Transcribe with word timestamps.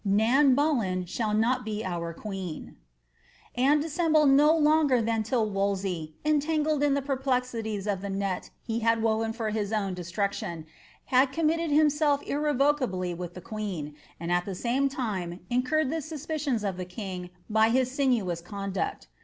Nan 0.03 0.55
Bullea 0.55 1.05
shall 1.07 1.35
not 1.35 1.63
be 1.63 1.85
our 1.85 2.15
Anne 3.55 3.79
dissembled 3.79 4.31
no 4.31 4.51
longer 4.57 4.99
than 4.99 5.21
till 5.21 5.47
Wolsey 5.47 6.15
(entangled 6.25 6.81
in 6.81 6.95
the 6.95 7.03
perplez 7.03 7.53
iu«s 7.53 7.85
of 7.85 8.01
the 8.01 8.09
net 8.09 8.49
he 8.63 8.79
had 8.79 9.03
woven 9.03 9.31
foi 9.31 9.51
hia 9.51 9.69
own 9.75 9.93
destruction) 9.93 10.65
had 11.05 11.31
committed 11.31 11.69
hinuelf 11.69 12.23
irrevocably 12.23 13.13
with 13.13 13.35
the 13.35 13.41
queen, 13.41 13.93
and 14.19 14.31
at 14.31 14.45
the 14.45 14.55
same 14.55 14.89
time 14.89 15.41
incurred 15.51 15.85
ibo 15.91 15.97
•Mipiciuns 15.97 16.67
of 16.67 16.77
the 16.77 16.85
king 16.85 17.29
by 17.47 17.69
his 17.69 17.91
sinuous 17.91 18.41
conduct. 18.41 19.07